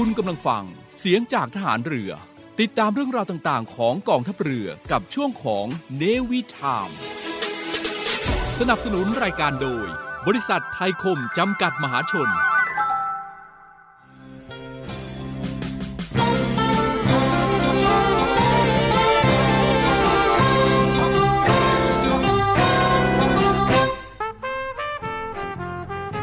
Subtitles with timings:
[0.00, 0.64] คุณกำลังฟัง
[0.98, 2.10] เสียงจากทหารเรือ
[2.60, 6.88] ติดตามเรื่องราวต่าง ๆ ของกองทัพเรือกับช่วงของเนวิทาม
[8.60, 9.86] สนับสนุนรายการโดย
[10.26, 12.28] บริษัทไทยคมจำกัดมหาชน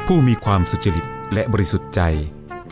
[0.08, 2.02] ผู้มีความสุจริตและบริสุทธิ์ใจ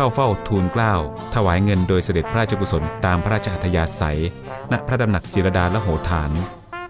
[0.00, 0.94] เข้าเฝ้าทูลเกล้า
[1.34, 4.20] ถวายเงินโดยเสด็จพระราชกุศลตามพระราชอัธยาศัย
[4.72, 6.30] ณพระตำหนักจิรดาและโหฐาน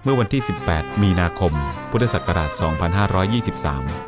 [0.03, 1.53] เมื่อวันที่ 18 มีนาคม
[1.91, 2.51] พุทธศักราช
[3.37, 4.08] 2523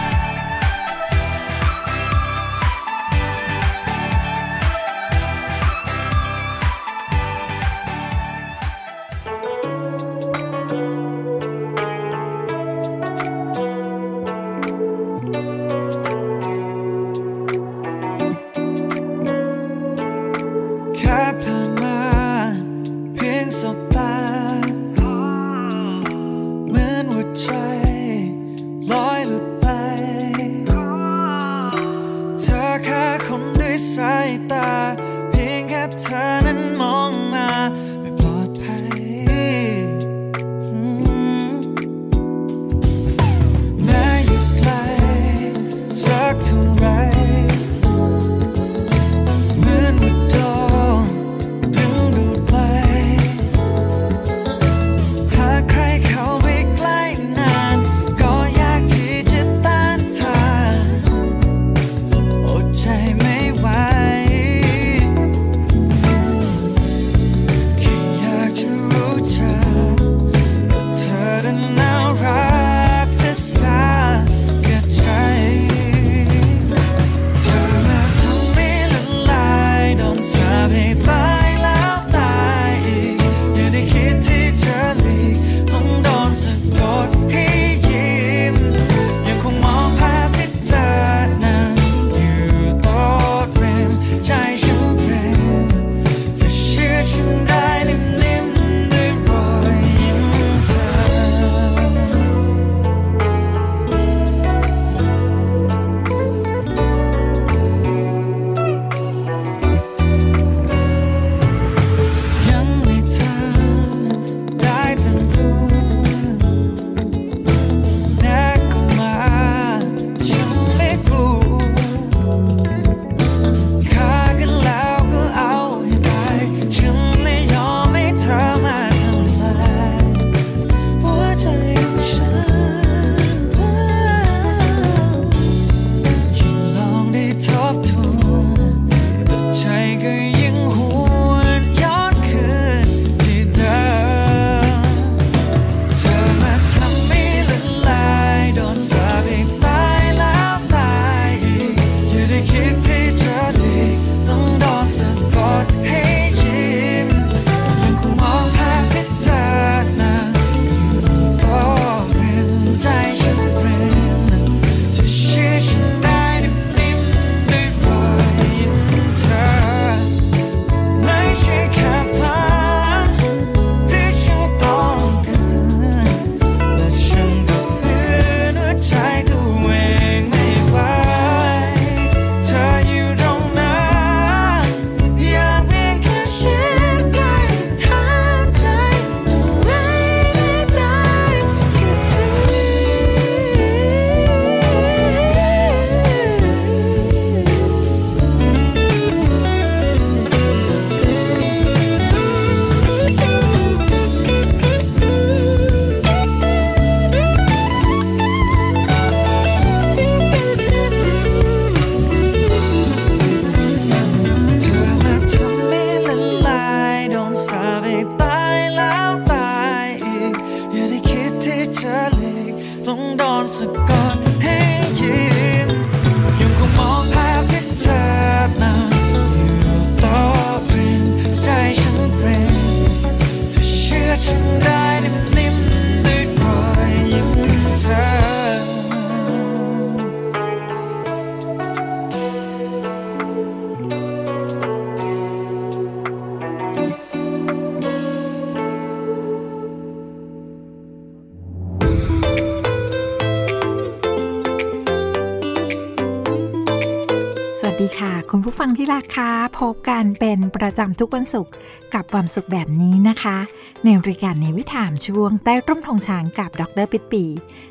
[258.83, 261.53] ที่รักค่ะพบกันเป็นประจำทุกวันศุกร์
[261.93, 263.37] กับความสุขแบบนี้นะคะ
[263.83, 267.23] ในรายการในวิถามช่วงใต้ร่มทองช้างกับดรปิดปี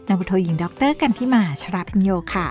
[0.08, 2.48] นวโทหญิงดรกันที่มาชราพิญโยค่ะ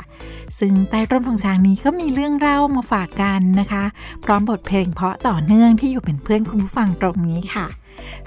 [0.60, 3.84] ซึ่งใต้ร่มทองช้างนี้ก็มีเรื่องเล่ามาฝากกันนะคะ
[4.24, 7.66] พร้อมบทเพลงเพาะต่อเนื่องที่อยู่เป็นเพื่อนคุณผู้ฟังตรงนี้ค่ะ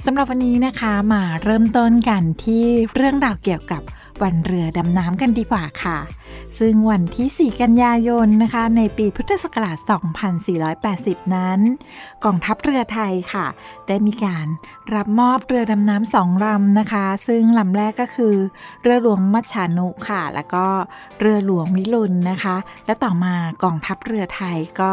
[0.04, 2.64] สำหรับวันนี้นะคะมาเริ่มต้นกันที่
[2.94, 3.82] เรื่องราวเกี่ยวกับ
[4.22, 5.98] วันเรือดำน้ำกันดีกว่าค่ะ
[6.58, 9.78] ซึ่งวันที่ 4 กันยายนนะคะ ในปีพุทธศักราช
[10.56, 11.60] 2480 นั้น
[12.24, 13.46] กองทัพเรือไทยค่ะ
[13.88, 14.46] ได้มีการ
[14.94, 18.34] รับมอบเรือดำน้ำสองลำนะคะ ซึ่งลำแรกก็คือ
[18.82, 20.66] เรือหลวงมัชชานุค่ะ แล้วก็
[21.20, 22.56] เรือหลวงวิรุณนะคะ
[22.86, 24.92] และต่อมากองทัพเรือไทยก็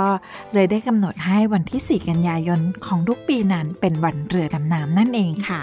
[0.54, 5.62] เลยได้กำหนดให้วันที่ 4 กันยายนของทุกปีนั้นเป็นวันเรือดำน้ำนั่นเองค่ะ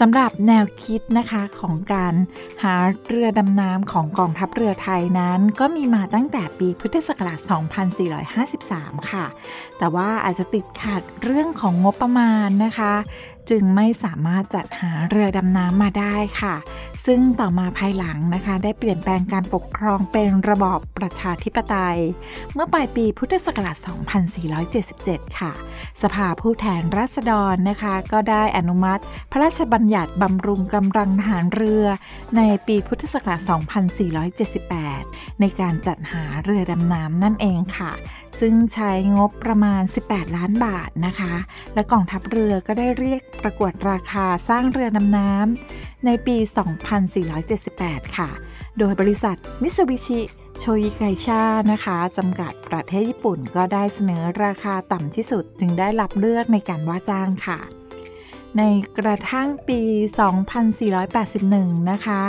[0.00, 2.14] สำหรับแนวคิดนะคะของการ
[2.62, 2.74] หา
[3.08, 7.40] เรือดำน้ำของกองทัพเรือไทยนั้น ก็มีมาตั้งแต่ปีพุทธศักราช
[8.44, 9.24] 2453 ค่ะ
[9.78, 12.94] แต่ว่าอาจจะติดขัดเรื่องของงบประมาณนะคะ
[13.50, 16.54] จึงไม่สามารถจัดหาเรือดำน้ำมาได้ค่ะ
[17.06, 21.98] ซึ่งต่อมาภายหลังนะคะ ได้เปลี่ยนแปลงการปกครองเป็นระบอบประชาธิปไตย
[22.54, 23.76] เมื่อปลายปีพุทธศักราช
[24.56, 25.52] 2477 ค่ะ
[26.02, 31.84] สภาผู้แทนราษฎรนะคะ ก็ได้อนุมัติ พระราชบัญญัติบำรุงกำลังทหารเรือ
[32.36, 33.40] ในปีพุทธศักราช
[34.60, 37.92] 2478 ในการจัดหาเรือดำน้ำนั่นเองค่ะ
[38.40, 41.34] ซึ่งใช้งบประมาณ 18 ล้านบาทนะคะ
[41.74, 46.36] และกองทัพเรือก็ได้เรียกประกวดราคาสร้างเรือดำน้ำในปี
[47.26, 48.30] 2478 ค่ะ
[48.78, 50.20] โดยบริษัทมิตซูบิชิ
[50.58, 51.42] โชยิไกชา
[51.72, 57.58] นะคะจำกัดประเทศญี่ปุ่นก็ได้เสนอราคาต่ำที่สุดจึงได้รับเลือกในการว่าจ้างค่ะ
[58.58, 58.62] ใน
[58.98, 59.80] กระทั่งปี
[61.04, 62.20] 2481 นะคะ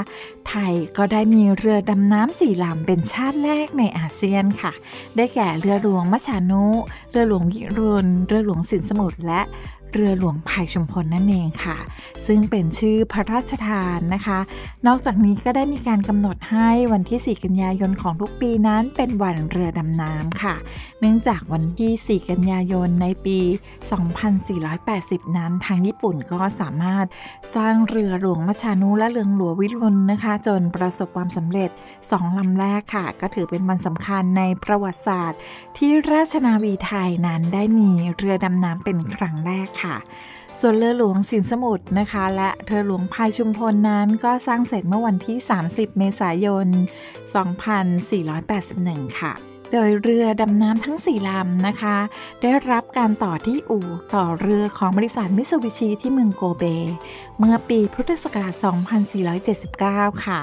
[0.48, 4.74] ไทยก็ได้มีเรือดำน้ำสี่ลำเป็นชาติแรกในอาเซียนค่ะ
[5.16, 6.66] ได้แก่เรือหลวงมัชานุ
[7.12, 9.42] เรือหลวงยิรุนเรือหลวงสินสมุทร และ
[9.94, 11.78] เรือหลวงภายชุมพลนั่นเองค่ะ
[12.28, 14.40] ซึ่งเป็นชื่อพระราชทานนะคะ
[14.88, 20.56] นอกจากนี้ก็ได้มีการกำหนดให้วันที่ 4 กันยายนของทุกปีนั้นเป็นวันเรือดำน้ำค่ะ
[21.00, 23.40] เนื่องจากวันที่ 4 กันยายนในปี
[24.58, 27.06] 2480 นั้น ทางญี่ปุ่นก็สามารถ
[27.56, 31.70] สร้างเรือหลวงมัชานุและเรือหลวงวิรุณนะคะ จนประสบความสำเร็จ
[32.06, 35.40] 2ลำแรกค่ะ ก็ถือเป็นวันสำคัญในประวัติศาสตร์
[35.78, 39.98] ที่ราชนาวีไทยนั้นได้มีเรือดำน้ำเป็นครั้งแรกค่ะ
[40.60, 45.38] ส่วนเรือหลวงสินสมุทรนะคะ และเรือหลวงพายชุมพลนั้นก็สร้างเสร็จเมื่อวันที่
[45.70, 46.68] 30 เมษายน
[48.34, 51.98] 2481 ค่ะ โดยเรือดำน้ำทั้ง 4 ลำนะคะ
[52.42, 56.64] ได้รับการต่อที่อู่ต่อเรือของบริษัทมิตซูบิชิที่เมืองโกเบ
[57.40, 58.54] เมื่อปีพุทธศักราช
[59.44, 60.42] 2479 ค่ะ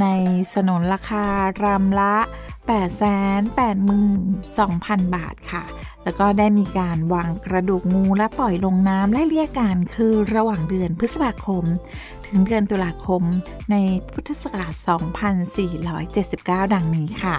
[0.00, 0.06] ใน
[0.54, 1.24] สนนราคา
[1.62, 2.14] รำละ
[3.40, 5.64] 882,000 บาทค่ะ
[6.04, 11.64] แล้วก็ได้มีการวางกระดูกงูและปล่อยลงน้ำและเรียกการคือระหว่างเดือนพฤษภาคม
[12.30, 13.22] ถึงเดือนตุลาคม
[13.70, 13.76] ใน
[14.12, 14.74] พุทธศักราช
[15.94, 17.36] 2479 ดังนี้ค่ะ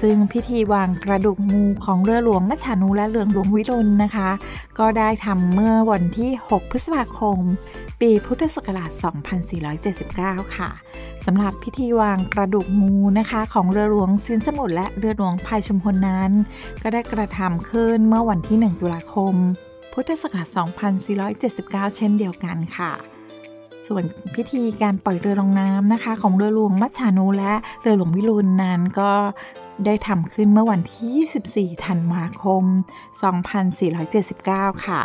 [0.00, 4.30] ซึ่งพิธีวางกระดูกงูของเรือหลวงมัชานุและเรือหลวงวิรุณนะคะ
[4.78, 7.38] ก็ได้ทำเมื่อวันที่ 6 พฤษภาคม
[8.00, 8.90] ปีพุทธศักราช
[9.72, 10.70] 2479 ค่ะ
[11.26, 16.30] สำหรับพิธีวางกระดูกงูนะคะ ของเรือหลวงสินสมุทรและเรือหลวงพายชุมพลนั้น
[16.82, 19.34] ก็ได้กระทำขึ้นเมื่อวันที่ 1 ตุลาคม
[19.92, 20.48] พุทธศักราช
[21.86, 23.15] 2479 เช่นเดียวกันค่ะ
[23.86, 24.04] ส่วน
[24.34, 27.52] พิธีการปล่อยเรือลงน้ำนะคะ ของเรือหลวงมัชชานุและ
[27.82, 29.12] เรือหลวงวิรุณนั้นก็
[29.86, 32.64] ได้ทำขึ้นเมื่อวันที่ 24 ธันวาคม
[33.54, 35.00] 2479 ค่ะ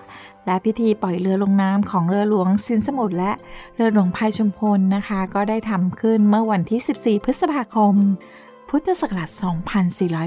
[0.45, 3.31] และพิธีปล่อยเรือลงน้ำของเรือหลวงสินสมุทรและ
[3.75, 7.95] เรือหลวงพายชุมพลนะคะ ก็ได้ทำขึ้นเมื่อวันที่ 14 พฤษภาคม
[8.69, 9.29] พุทธศักราช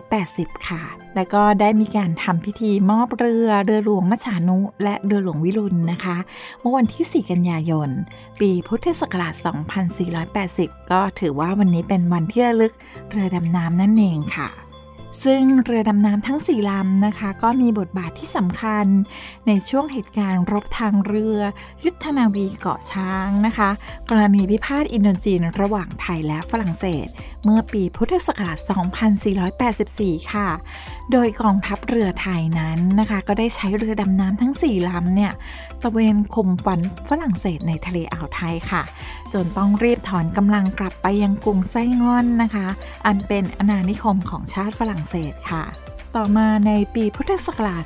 [0.05, 6.17] 2480 ค่ะ และก็ได้มีการทำพิธีมอบเรือเรือหลวงมัชานุ และเรือหลวงวิรุณนะคะ
[6.61, 7.89] เมื่อวันที่ 4 กันยายน
[8.41, 9.35] ปีพุทธศักราช
[10.13, 12.73] 2480 ก็ถือว่าวันนี้เป็นวันที่ระลึก
[13.11, 14.49] เรือดำน้ำนั่นเองค่ะ
[15.25, 18.87] ซึ่งเรือดำน้ำทั้ง4ลำนะคะ ก็มีบทบาทที่สำคัญ
[19.47, 21.39] ในช่วงเหตุการณ์รบทางเรือ
[21.85, 23.71] ยุทธนาวีเกาะช้างนะคะ
[24.11, 27.07] กรณีพิพาทอินโดจีนระหว่างไทยและฝรั่งเศส
[27.45, 28.59] เมื่อปีพุทธศักราช
[29.65, 30.49] 2484 ค่ะ
[31.13, 35.33] โดยกองทัพเรือไทยนั้นนะคะ ก็ได้ใช้เรือดำน้ำทั้ง 4ลำเนี่ย
[35.83, 38.83] ตะเวนข่มฝันฝรั่งเศสในทะเลอ่าวไทยค่ะ
[39.33, 42.67] จนต้องรีบถอนกำลังกลับไปยังกรุงไส้งอนนะคะ
[43.07, 45.65] อันเป็นอาณานิคมของชาติฝรั่งเศสค่ะ
[46.21, 47.85] ต่อมาในปีพุทธศักราช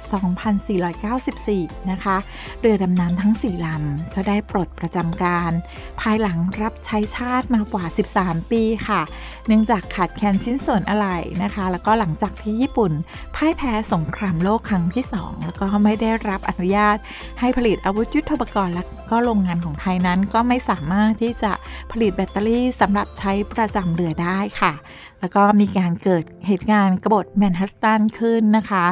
[1.34, 2.16] 2494 นะคะ
[2.60, 5.52] เรือดำน้ำทั้ง 4 ลำก็ได้ปลดประจำการ
[6.00, 7.84] ภายหลังรับใช้ชาติมากว่า
[8.18, 9.00] 13 ปีค่ะ
[9.46, 12.92] เนื่องจากขาดแคลนชิ้นส่วนอะไหล่นะคะ แล้วก็หลังจากที่ญี่ปุ่น
[13.34, 16.96] พ่ายแพ้สงครามโลกครั้งที่ 2 แล้วก็ไม่ได้รับอนุญาต
[17.40, 21.52] ให้ผลิตอาวุธยุทโธปกรณ์และก็โรงงานของไทยนั้นก็ไม่สามารถที่จะ
[21.92, 24.72] ผลิตแบตเตอรี่สำหรับใช้ประจำเรือได้ค่ะ
[25.20, 28.84] แล้วก็มีการเกิดเหตุการณ์กบฏแมนฮัสตันขึ้นนะคะ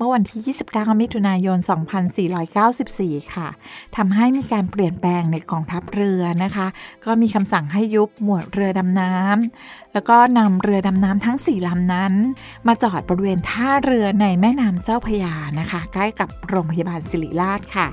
[0.00, 1.58] เมื่อวันที่ 29 มิถุนายน
[2.64, 3.48] 2494 ค่ะ
[3.96, 6.66] ทำให้มีการเปลี่ยนแปลงในกองทัพเรือนะคะ
[7.04, 12.14] ก็มีคำสั่งให้ยุบหมวดเรือดำน้ำแล้วก็นำเรือดำน้ำทั้ง 4ลำนั้น
[12.66, 17.86] มาจอดบริเวณท่าเรือในแม่น้ำเจ้าพยานะคะ ใกล้กับโรงพยาบาลศิริราชค่ะ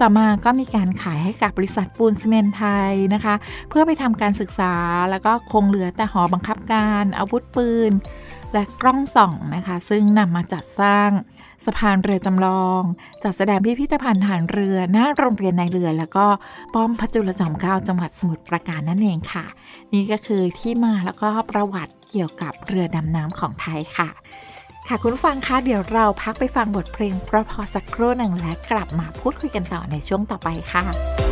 [0.00, 3.34] ต่อมาก็มีการขายให้กับบริษัทปูนซีเมนไทยนะคะ
[3.68, 4.74] เพื่อไปทำการศึกษา
[5.10, 7.92] แล้วก็คงเหลือแต่หอบังคับการอาวุธปืน
[8.52, 11.10] และกล้องส่องนะคะ ซึ่งนำมาจัดสร้าง
[11.64, 12.82] สะพานเรือจำลอง
[13.22, 16.26] จัดแสดงพิพิธภัณฑ์ฐานเรือหน้าโรงเรียนในเรือ แล้วก็
[16.74, 19.44] ป้อมพระจุลจอมเกล้าจังหวัดสมุทรปราการนั่นเองค่ะ
[19.92, 24.08] นี่ก็คือที่มาแล้วก็ประวัติเกี่ยวกับเรือดำน้ำของไทยค่ะ
[24.88, 31.27] ค่ะคุณฟังคะเดี๋ยวเราพักไปฟังบทเพลงเพราะพอสักครู่หนึ่งและกลับมาพูดคุยกันต่อในช่วงต่อไปค่ะ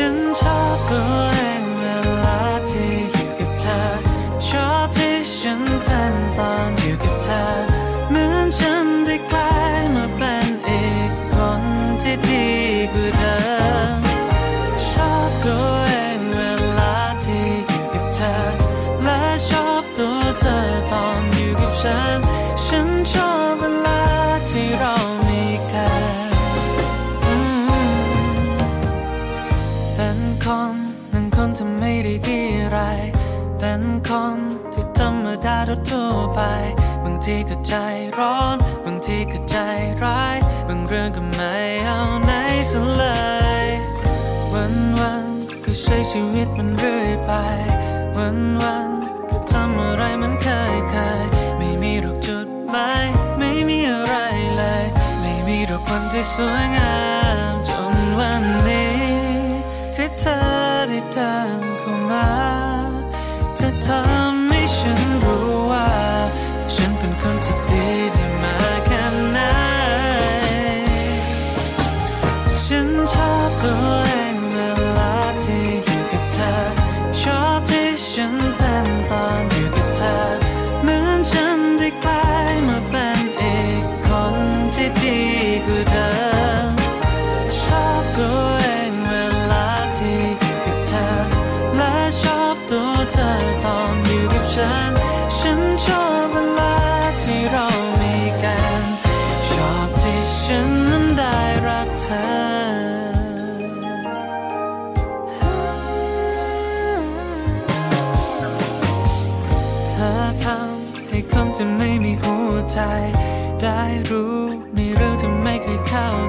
[0.00, 1.82] ฉันชอบตัวเองเว
[2.24, 3.80] ลาที่อยู่กับเธอ
[4.48, 6.77] ชอบที่ฉันเป็นตอน
[37.68, 37.76] ใจ
[38.18, 39.56] ร้อน บางทีก็ใจ
[40.04, 40.36] ร้าย
[40.68, 41.54] บางเรื่องก็ไม่
[41.86, 42.32] เอาไหน
[42.70, 43.04] สัเล
[43.64, 43.66] ย
[44.52, 45.26] วันวัน
[45.64, 47.32] ก็ใช้ชีวิตมันเรื่อยไป
[48.16, 48.88] วันวัน
[49.30, 53.06] ก็ทำอะไรมันเคยเคยๆไม่มีดอกจุดหมาย
[53.38, 54.16] ไม่มีอะไร
[54.56, 54.84] เลย
[55.20, 56.96] ไม่มีดอกวันที่สวยงา
[57.52, 58.96] มจนวันนี้
[59.94, 60.36] ที่เธอ
[60.88, 62.28] ได้เดินเข้ามา
[63.58, 64.17] จะทำ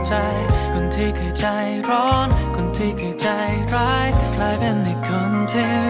[0.10, 0.16] ใจ
[0.74, 1.46] คนที่เคยใจ
[1.90, 3.28] ร้อน คนที่เคยใจ
[3.74, 5.89] ร้าย กลายเป็นในคนที่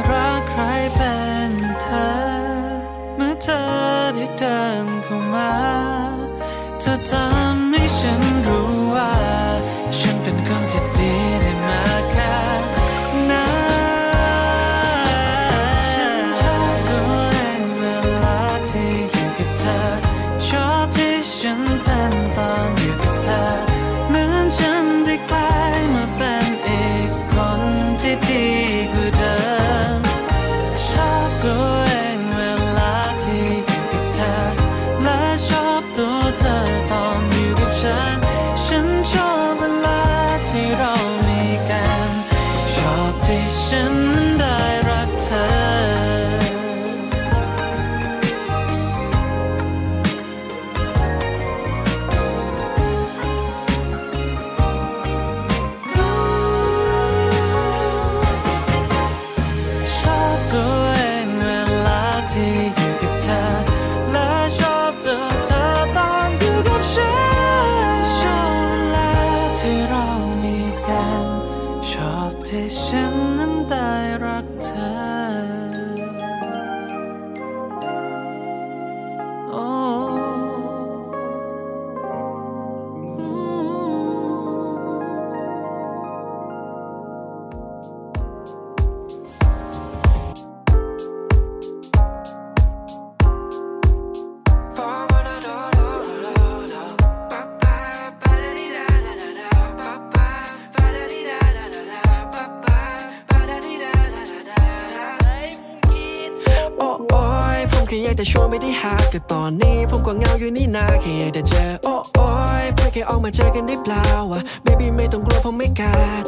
[113.80, 116.24] เจอเปล่าวะ baby ไม่ต้องกลัวผมไม่กัด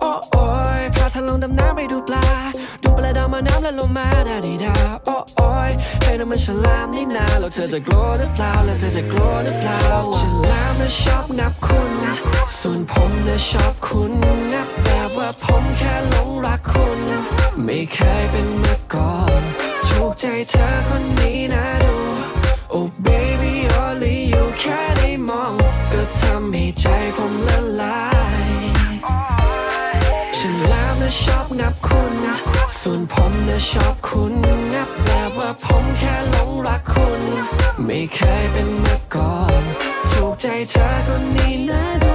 [0.00, 0.46] โอ้โอ้
[0.80, 2.26] ยพาทะลงดำน้ำไปดูปลา
[2.82, 4.74] ดูปลาดาวมาน้ำแล้วลงมาดาดีดา
[5.06, 5.70] โอ้โอ้ย
[6.02, 9.82] ให้น้ำมันฉลามนี่นาแล้วเธอจะกลัวหรือเปล่าแล้วเธอจะกลัวหรือเปล่า
[10.20, 11.92] ฉลามน่ะชอบงับคุณ
[12.58, 14.12] ส่วนผมน่ะชอบคุณ
[14.52, 17.00] นับแบบว่าผมแค่หลงรักคุณ
[17.64, 19.42] ไม่เคยเป็นมาก่อน
[19.86, 28.00] ถูกใจเธอคนนี้นะำให้ใจผมละลา
[28.46, 28.50] ย
[30.36, 32.14] ฉันแล้วนะชอบงับคุณ
[32.80, 34.32] ส่วนผมนะชอบคุณ
[34.74, 37.22] งับแบบว่าผมแค่หลงรักคุณ
[37.84, 39.62] ไม่เคยเป็นมาก่อน
[40.10, 42.14] ถูกใจเธอคนนี้นะดู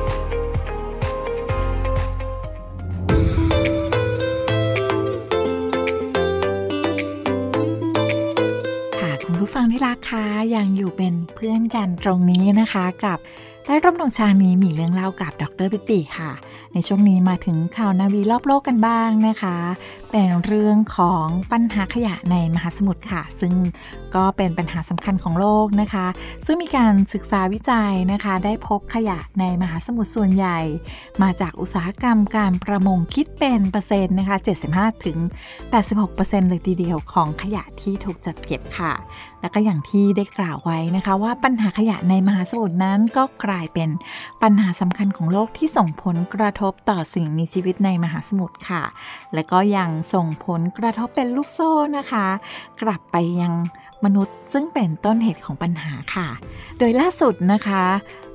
[9.51, 13.19] ผู้ฟังที่รักคะยังอยู่เป็นเพื่อนกันตรงนี้นะคะ กับ
[13.63, 16.31] ใต้ร่มดวงชานี้มีเรื่องเล่ากับดรปิติค่ะ
[16.73, 19.57] ในช่วงนี้มาถึงข่าวนาวีรอบโลกกันบ้างนะคะ
[20.11, 23.53] เป็นเรื่องของปัญหาขยะในมหาสมุทรค่ะ ซึ่ง
[24.15, 26.05] ก็เป็นปัญหาสำคัญของโลกนะคะ
[26.45, 30.59] ซึ่งมีการศึกษาวิจัยนะคะ ได้พบขยะในมหาสมุทรส่วนใหญ่
[31.21, 34.37] มาจากอุตสาหกรรมการประมงคิดเป็นเปอร์เซ็นต์นะคะ
[34.71, 35.17] 75ถึง
[35.83, 38.93] 86%เลยทีเดียวของขยะที่ถูกจัดเก็บค่ะ
[39.41, 43.89] แล้วก็อย่างที่ได้กล่าวไว้นะคะว่าปัญหาขยะในมหาสมุทรนั้นก็กลายเป็น
[44.41, 48.83] ปัญหาสำคัญของโลกที่ส่งผลกระทบต่อสิ่งมีชีวิตในมหาสมุทรค่ะ
[49.33, 52.25] และก็ยังส่งผลกระทบเป็นลูกโซ่นะคะ
[52.81, 53.53] กลับไปยัง
[54.05, 56.27] มนุษย์ซึ่งเป็นต้นเหตุของปัญหาค่ะ
[56.77, 57.83] โดยล่าสุดนะคะ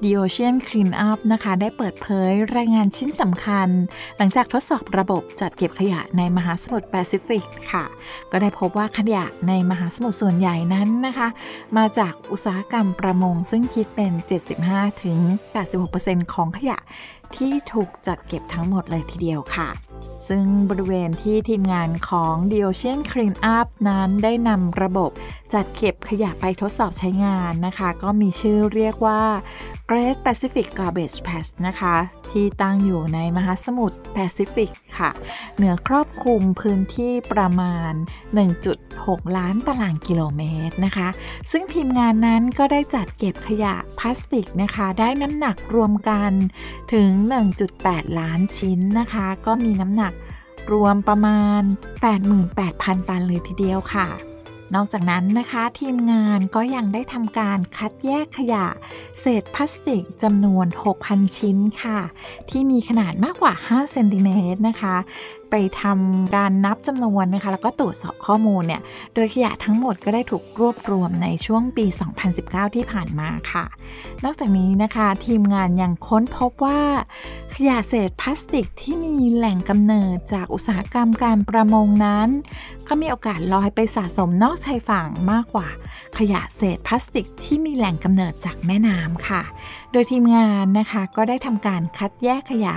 [0.02, 3.68] The Ocean Clean Up นะคะ ได้เปิดเผยรายงานชิ้นสำคัญ
[4.16, 7.84] หลังจากทดสอบระบบจัดเก็บขยะในมหาสมุทรแปซิฟิกค่ะ
[8.30, 11.28] ก็ได้พบว่าขยะในมหาสมุทรส่วนใหญ่นั้นนะคะ
[11.76, 14.12] มาจากอุตสาหกรรมประมงซึ่งคิดเป็น
[15.42, 16.78] 75-86%ของขยะ
[17.36, 19.68] ที่ถูกจัดเก็บทั้งหมดเลยทีเดียวค่ะ
[20.28, 25.10] ซึ่งบริเวณที่ทีมงานของ The Ocean Clean Up นั้นได้นำระบบ
[25.54, 29.22] จัดเก็บขยะไปทดสอบใช้งานนะคะ ก็มีชื่อเรียกว่า
[29.90, 31.94] Great Pacific Garbage Patch นะคะ
[32.30, 35.10] ที่ตั้งอยู่ในมหาสมุทรแปซิฟิกค่ะ
[35.56, 37.92] เหนือครอบคลุมพื้นที่ประมาณ
[38.64, 41.08] 1.6 ล้านตารางกิโลเมตรนะคะ
[41.50, 46.30] ซึ่งทีมงานนั้นก็ได้จัดเก็บขยะพลาสติกนะคะ ได้น้ำหนักรวมกัน
[46.92, 47.08] ถึง
[47.64, 50.12] 1.8 ล้านชิ้นนะคะ ก็มีน้ำหนัก
[50.72, 51.62] รวมประมาณ
[52.34, 54.08] 88,000 ตันเลยทีเดียวค่ะ
[54.74, 58.66] นอกจากนั้นนะคะทีมงานก็ยังได้ทำการคัดแยกขยะ
[59.20, 60.66] เศษพลาสติกจำนวน
[61.02, 61.98] 6,000 ชิ้นค่ะ
[62.50, 64.96] ที่มีขนาดมากกว่า 5 เซนติเมตรนะคะ
[65.50, 68.82] ไปทำการนับจำนวนนะคะแล้วก็ตรวจสอบข้อมูลเนี่ย
[69.14, 71.86] โดยขยะทั้งหมดก็ได้ถูกรวบรวมในช่วงปี
[72.30, 73.64] 2019 ที่ผ่านมาค่ะ
[74.24, 76.80] นอกจากนี้นะคะทีมงานยังค้นพบว่า
[77.54, 82.28] ขยะเศษพลาสติกที่มีแหล่งกำเนิดจากอุตสาหกรรมการประมงนั้น
[82.88, 85.68] ก็มีโอกาสลอยไปสะสมนอกชายฝั่งมากกว่า
[86.18, 89.42] ขยะเศษพลาสติกที่มีแหล่งกำเนิดจากแม่น้ำค่ะ
[89.92, 92.76] โดยทีมงานนะคะก็ได้ทำการคัดแยกขยะ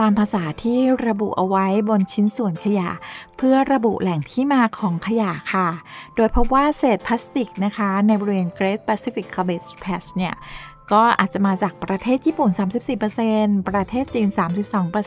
[0.00, 2.90] ตามภาษาที่ระบุเอาไว้บนชิ้นส่วนขยะ
[3.36, 5.68] เพื่อระบุแหล่งที่มาของขยะค่ะ
[6.16, 10.34] โดยพบว่าเศษพลาสติกนะคะ ในบริเวณ Great Pacific Garbage Patch เนี่ย
[10.92, 12.50] ก็อาจจะมาจากประเทศญี่ปุ่น
[13.08, 14.28] 34%ประเทศจีน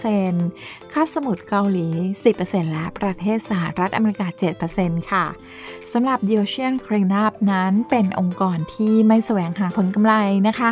[0.08, 1.88] 32%คาบสมุทรเกาหลี
[2.32, 4.28] 10%และประเทศสหรัฐอเมริกา
[4.70, 5.26] 7%ค่ะ
[5.94, 10.14] สำหรับ The Ocean Cleanup นั้นเป็นองค์กรที่ไม่แสวงหาผลกำไร
[10.48, 10.70] นะคะ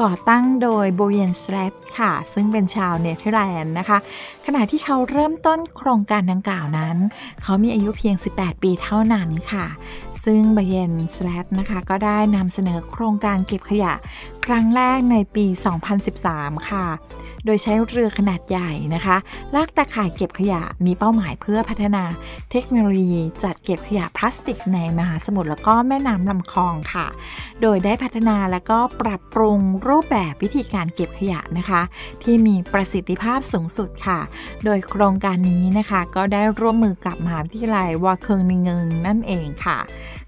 [0.00, 3.98] ก่อตั้งโดยโบเยนสแลตค่ะ ซึ่งเป็นชาวเนเธอร์แลนด์นะคะ
[4.46, 6.96] ขณะที่เขาเริ่มต้นโครงการดังกล่าวนั้น
[7.42, 9.66] เขามีอายุเพียง 18 ปีเท่านั้นค่ะ
[10.24, 13.92] ซึ่งบเยนสแลตนะคะก็ได้นำเสนอโครงการเก็บขยะ
[14.46, 15.46] ครั้งแรกในปี
[16.06, 16.86] 2013 ค่ะ
[17.44, 19.16] โดยใช้เรือขนาดใหญ่นะคะ
[19.54, 22.04] ลากตาข่ายเก็บขยะมีเป้าหมายเพื่อพัฒนา
[22.50, 27.06] เทคโนโลยีจัดเก็บขยะพลาสติกในมหาสมุทรแล้วก็แม่น้ำลำคลองค่ะ
[27.62, 31.80] โดยได้พัฒนาและก็ปรับปรุงรูปแบบวิธีการเก็บขยะนะคะ
[32.22, 34.20] ที่มีประสิทธิภาพสูงสุดค่ะ
[34.64, 39.78] โดยโครงการนี้นะคะ ก็ได้ร่วมมือกับมหาวิทยาลัยวาเคิงนิงเงิงนั่นเองค่ะ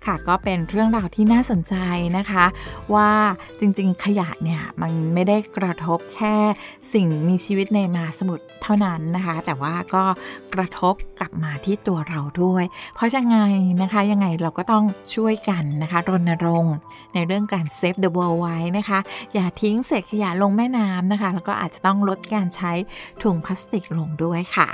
[0.06, 1.74] ค่ะก็เป็นเรื่องราวที่น่าสนใจ
[2.18, 2.44] นะคะ
[2.94, 3.10] ว่า
[3.60, 6.34] จริงๆขยะเนี่ยมันไม่ได้กระทบแค่
[6.94, 10.04] สิ่งมีชีวิตในมหาสมุทรเท่านั้นนะคะ แต่ว่าก็
[10.54, 13.38] กระทบกลับมาที่ตัวเราด้วย เพราะยังไง
[13.82, 14.84] นะคะยังไงเราก็ต้อง
[15.14, 16.76] ช่วยกันนะคะรณรงค์
[17.14, 18.98] ในเรื่องการ save the world ไว้นะคะ
[19.34, 22.72] อย่าทิ้งเศษขยะลงแม่น้ำนะคะ แล้วก็อาจจะต้องลดการใช้
[23.22, 24.68] ถุงพลาสติกลงด้วยค่ะ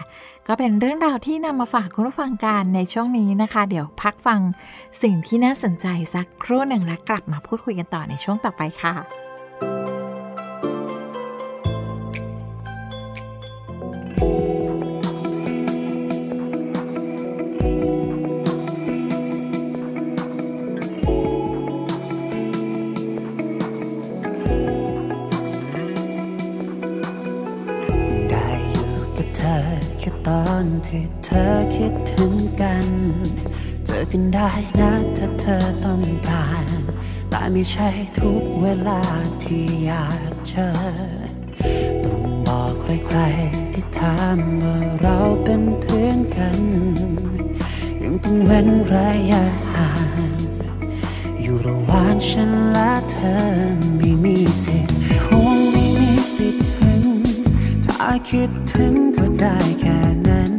[0.48, 4.40] ก็เป็นเรื่องราวที่นำมาฝากคุณผู้ฟังกันในช่วงนี้นะคะ เดี๋ยวพักฟัง
[5.02, 9.25] สิ่งที่น่าสนใจสักครู่หนึ่งและกลับมาพูดคุยกันต่อในช่วงต่อไปค่ะ
[30.96, 32.86] อนที่เธอคิดถึงกัน
[33.86, 36.66] เจอกันได้นะถ้าเธอต้องการ
[37.30, 39.02] แต่ไม่ใช่ทุกเวลา
[39.42, 40.68] ที่อยากเจอ
[42.04, 42.72] ต้องบอก
[43.06, 46.60] ใครๆที่ถามว่าเราเป็นเพื่อนกัน
[48.02, 49.90] ยังต้องเว้นระยะห่า
[50.30, 50.38] ง
[51.40, 53.36] อยู่ระหว่างฉันและเธอ
[53.96, 57.02] ไม่มีสิทธิ์คงไม่มีสิทธิ์ถึง
[57.84, 60.55] ถ้าคิดถึงก็ได้แค่นั้น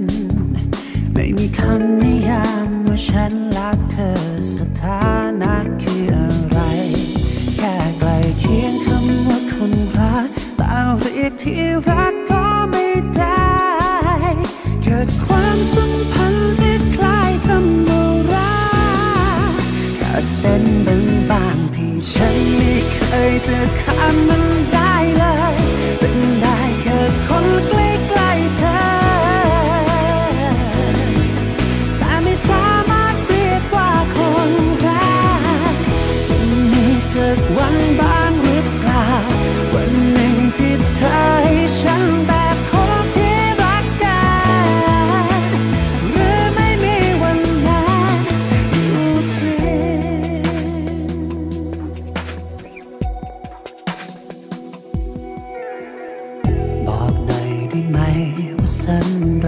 [1.28, 4.12] ไม่มีคำนิยามว่าฉันรักเธอ
[4.56, 5.02] สถา
[5.42, 6.60] นะคืออะไร
[7.58, 8.10] แค่ใกล
[8.40, 10.66] เคียงคำว่าคนรักแต่
[11.00, 12.88] เรียกที่รักก็ไม่
[13.18, 13.50] ได้
[14.84, 18.58] เกิดความสัมพันธ์ที่คล้ายคำว่ารั
[19.50, 19.54] ก
[19.98, 20.63] แค่เส้น
[21.32, 24.57] บางๆที่ฉันไม่เคยจะข้ามมัน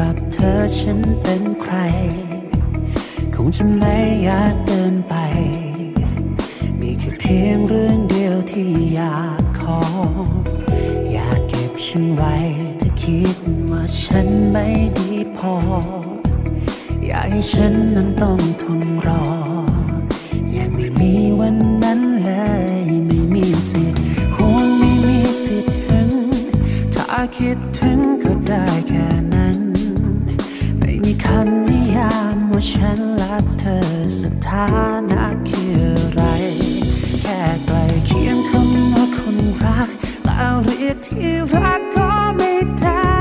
[0.08, 1.76] ับเธอฉันเป็นใคร
[3.34, 5.16] คงจะไม่ยากเกินไป
[6.80, 9.82] มีแค่เพียงเรื่องเดียวที่อยากขอ
[11.12, 12.36] อยากเก็บฉันไว้
[12.80, 13.38] ถ้าคิด
[13.72, 14.66] ว่าฉันไม่
[14.98, 15.56] ดีพอ
[17.06, 19.26] อยากให้ฉันนั้นต้องทนรอ
[20.56, 22.32] ยังไม่มีวันนั้นเล
[22.82, 24.02] ย ไม่มีสิทธิ์
[24.36, 26.10] ห่วงไม่มีสิทธิ์ถึง
[26.94, 27.06] ถ้า
[27.38, 29.09] คิดถึงก็ได้แค่
[31.32, 33.80] คำนิยามว่าฉันรักเธอ
[34.20, 34.68] สถา
[35.12, 36.22] นะคืออะไร
[37.22, 39.90] แค่ใกลเคียงคำว่าคนรัก
[40.26, 43.14] แล้วเรียกที่รักก็ไม่ได้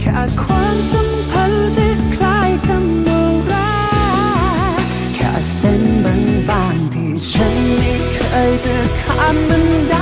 [0.00, 3.72] แค่ความสัมพันธ์ที่คล้ายคำว่ารั
[4.78, 4.82] ก
[5.14, 8.18] แค่เส้นบางๆที่ฉันไม่เค
[8.48, 9.94] ยจะข้ามมันได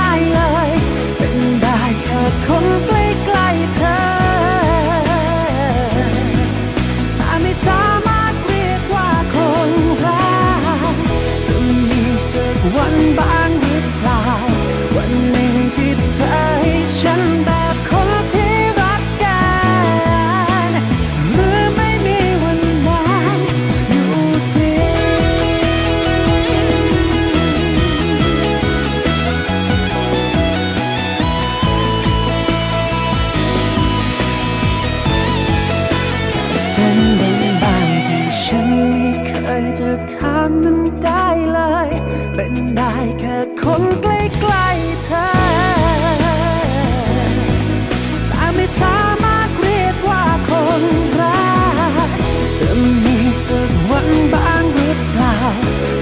[53.45, 55.35] สักวันบ้างหรือเปล่า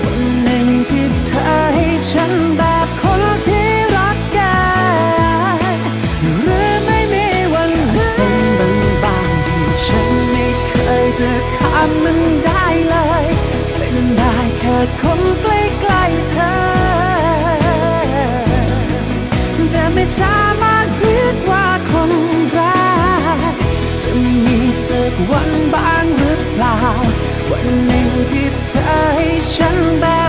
[0.04, 4.58] วันหนึ่งที่เธอให้ฉันแบบคนที่รักกั
[5.58, 5.92] น
[6.42, 8.36] หรือไม่มีวันนั้นเส้น
[9.04, 13.26] บางที่ฉันไม่เคยจะข้ามมันได้เลย
[13.78, 16.54] เป็นได้แค่คนใกล้ๆเธอ
[19.72, 22.12] แต่ไม่สามารถเรียกว่าคน
[22.58, 22.96] รั
[23.52, 23.54] ก
[24.02, 24.10] จะ
[24.46, 26.29] มีสักวันบางหรือ
[27.52, 28.84] วันหนึ่งที่เธอ
[29.16, 30.06] ให้ฉันแบ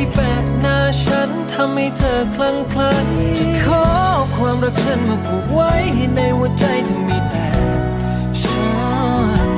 [0.00, 2.92] ที่แปะหน้าฉันทำให้เธอคลั่งไคล้
[3.38, 3.84] จะขอ
[4.36, 5.72] ความรักฉันมาผูกไว้
[6.16, 7.48] ในหัวใจเธอมีแต่
[8.42, 8.72] ฉั
[9.46, 9.50] น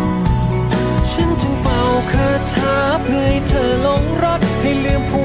[1.13, 1.81] ฉันจึงเป่า
[2.13, 5.23] คาถาเพื่อให้เธอหลงรักให้ลืมผู้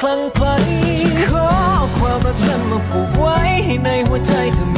[0.00, 0.56] คลั่งไคล้
[1.32, 1.48] ขอ
[1.98, 4.77] ความรักฉันมาผูกไว้ให้ในหัวใจเธอ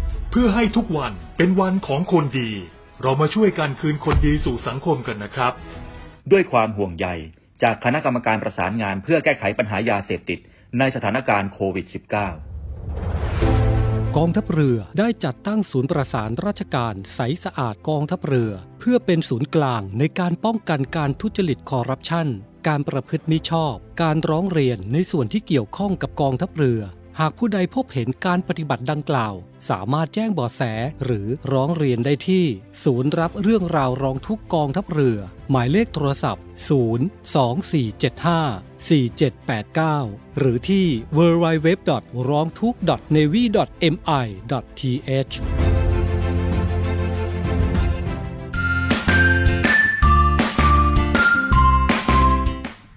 [0.33, 2.49] เพื่อให้ทุกวันเป็นวันของคนดี
[3.01, 5.53] เรามาช่วยกันคืนคนดีสู่สังคมกันนะครับ
[6.31, 7.07] ด้วยความห่วงใย
[7.63, 10.39] จากคณะกรรมการประสานงานเพื่อแก้ไขปัญหายาเสพติด
[10.79, 11.95] ในสถานการณ์โควิด -19
[14.17, 22.27] กองทัพเรือได้จัดตั้งศูนย์ประสานราชการใสสะอาดกองทัพเรือ เพื่อเป็นศูนย์กลางในการป้องกันการทุจริตคอร์รัปชัน
[22.67, 26.81] การประพฤติมิชอบ การร้องเรียนในส่วนที่เกี่ยวข้องกับกองทัพเรือ
[27.19, 29.33] หากผู้ใดพบเห็นการปฏิบัติดังกล่าว
[29.69, 30.61] สามารถแจ้งเบาะแส
[31.03, 32.45] หรือร้องเรียนได้ที่
[32.83, 36.43] ศูนย์รับเรื่องราวร้องทุกกองทัพเรือ หมายเลขโทรศัพท์
[38.81, 40.85] 02475 4789 หรือที่
[41.17, 41.67] www.
[42.29, 42.75] ร้องทุก
[43.15, 43.43] navy
[43.93, 44.03] mi
[45.09, 45.35] th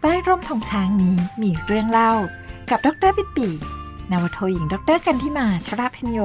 [0.01, 2.13] ใต้ร่มธงช้างนี้มีเรื่องเล่า
[2.71, 3.49] กับดรปิดปี
[4.15, 6.19] นาวโทหญิง ดรกันที่มาชราพินโย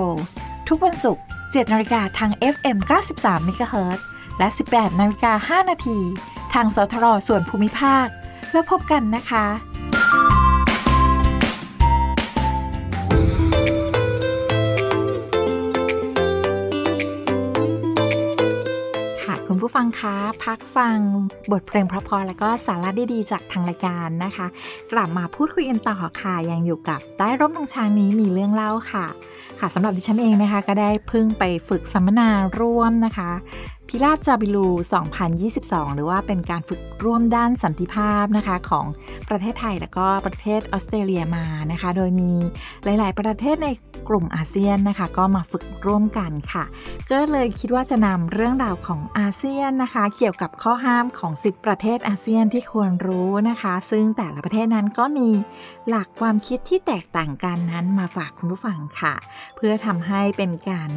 [0.67, 2.77] ทุกวันศุกร์7นาฬิกาทาง FM
[3.13, 3.99] 93 MHz
[4.39, 5.99] และ 18นาฬิกา5นาที
[6.53, 8.07] ทางสทรส่วนภูมิภาค
[8.51, 9.45] แล้วพบกันนะคะ
[19.69, 20.97] ผู้ฟังคะ พักฟัง
[21.51, 24.47] บทเพลงพระพรแล้วก็สาระดีๆจากทางรายการนะคะ
[24.91, 29.05] กลับมาพูดคุยกันต่อค่ะ ยังอยู่กับใต้ร่มทางช้างนี้มีเรื่องเล่าค่ะ
[29.59, 33.31] ค่ะสำหรับดิฉันเองนะคะ ก็ได้เพิ่งไปฝึกสัมมนาร่วมนะคะ
[33.89, 34.67] พิราบจาบิลู
[35.31, 38.85] 2022 หรือว่าเป็นการฝึกร่วมด้านสันติภาพนะคะของ
[39.29, 42.31] ประเทศไทยและก็ประเทศออสเตรเลียมานะคะ โดยมี
[42.83, 43.67] หลาย ๆ ประเทศใน
[44.09, 46.63] กลุ่มอาเซียนนะคะ ก็มาฝึกร่วมกันค่ะ
[47.11, 55.29] ก็เลยคิดว่าจะนำเรื่องราวของอาเซียนนะคะ เกี่ยวกับข้อห้ามของ 10 ประเทศอาเซียนที่ควรรู้นะคะ ซึ่งแต่ละประเทศนั้นก็มี
[55.87, 59.13] หลักความคิดที่แตกต่างกันนั้นมาฝากคุณผู้ฟังค่ะ
[59.55, 60.89] เพื่อทำให้เป็นการ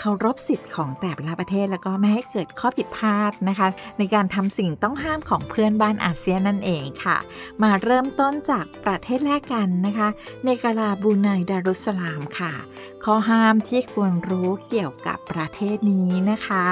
[0.00, 3.68] เคารพสิทธิ์ของแต่ละประเทศ แล้วก็ไม่ให้เกิดข้อผิดพลาดนะคะ
[3.98, 7.16] ในการทำสิ่งต้องห้ามของเพื่อนบ้านอาเซียนนั่นเองค่ะ
[7.62, 10.08] มาเริ่มต้นจากประเทศแรกกันนะคะ
[10.44, 12.52] เนกาลาบูไนดารุสสลามค่ะ
[13.04, 16.64] ข้อห้ามที่ควรรู้เกี่ยวกับประเทศนี้นะคะ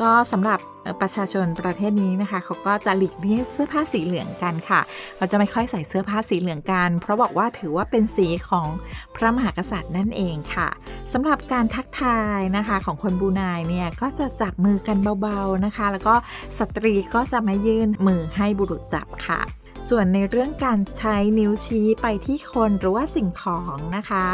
[0.00, 0.58] ก็สำหรับ
[1.00, 4.80] ประชาชนประเทศนี้นะคะเขาก็จะหลีกเลี่ยงเสื้อผ้าสีเหลืองกันค่ะ
[5.18, 8.68] เราจะไม่ค่อยใส่เสื้อผ้าสีเหลืองกัน เพราะบอกว่าถือว่าเป็นสีของ
[9.16, 10.68] พระมหากษัตริย์นั่นเองค่ะ
[11.12, 16.14] สำหรับการทักทายนะคะของคนบูนายเนี่ยก็จะจับมือกันเบาๆนะคะ แล้วก็
[16.58, 24.26] สตรีก็จะมายื่นมือให้บุรุษจับค่ะ ส่วนในเรื่องการใช้นิ้วชี้ไปที่คนหรือว่าสิ่งของนะคะ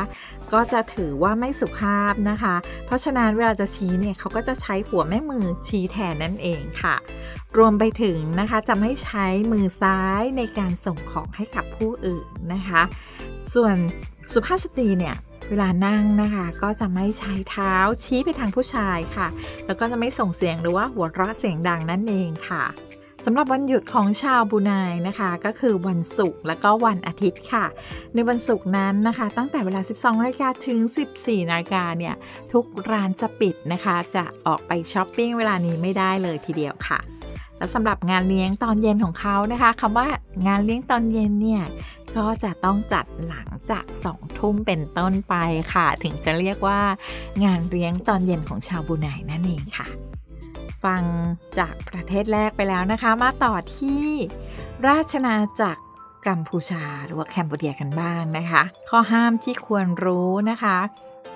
[0.52, 2.54] ก็จะถือว่าไม่สุภาพนะคะ
[2.86, 6.94] เพราะฉะนั้นเวลาจะชี้เนี่ยเขาก็จะใช้หัวแม่มือชี้แทนนั่นเองค่ะ
[7.56, 12.82] รวมไปถึงนะคะจะไม่ใช้มือซ้ายในการส่งของให้กับผู้อื่นนะคะ
[13.54, 13.76] ส่วน
[14.32, 15.16] สุภาพสตรีเนี่ย
[15.48, 17.74] เวลานั่งนะคะก็จะไม่ใช้เท้า
[18.04, 19.28] ชี้ไปทางผู้ชายค่ะ
[19.66, 22.64] แล้วก็จะไม่ส่งเสียงหรือว่าหัวเราะเสียงดังนั่นเองค่ะ
[23.26, 27.64] สำหรับวันหยุดของชาวบูนายนะคะก็คือวันศุกร์และก็วันอาทิตย์ค่ะ
[28.14, 30.78] ในวันศุกร์นั้นนะคะ ตั้งแต่เวลา 12นาฬิกาถึง
[31.14, 32.14] 14นาฬิกาเนี่ย
[32.52, 36.98] ทุกร้านจะปิดนะคะ จะออกไปช้อปปิ้งเวลานี้ไม่ได้เลยทีเดียวค่ะ
[37.58, 40.08] แล้วสำหรับงานเลี้ยงตอนเย็นของเขานะคะคำว่า
[40.46, 41.62] งานเลี้ยงตอนเย็นเนี่ย
[42.16, 45.34] ก็จะต้องจัดหลังจากสองทุ่มเป็นต้นไป
[45.72, 46.80] ค่ะ ถึงจะเรียกว่า
[47.44, 49.88] งานเลี้ยงตอนเย็นของชาวบูไนนั่นเองค่ะ
[50.84, 51.02] ฟัง
[51.58, 54.06] จากประเทศแรกไปแล้วนะคะ มาต่อที่
[54.88, 55.82] ราชนาจักร
[56.26, 60.78] กัมพูชาหรือว่าแคนเบเดียกันบ้างนะคะ ข้อห้ามที่ควรรู้นะคะ